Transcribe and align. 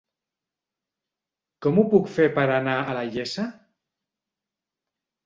Com 1.65 1.77
ho 1.77 1.83
puc 1.91 2.09
fer 2.13 2.25
per 2.37 2.45
anar 2.55 2.73
a 2.79 2.97
la 3.01 3.05
Iessa? 3.11 3.47